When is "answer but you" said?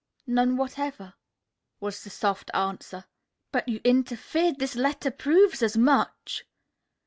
2.55-3.79